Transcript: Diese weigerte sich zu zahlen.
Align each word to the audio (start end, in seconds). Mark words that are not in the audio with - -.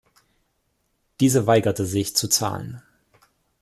Diese 1.19 1.45
weigerte 1.45 1.85
sich 1.85 2.15
zu 2.15 2.27
zahlen. 2.27 2.81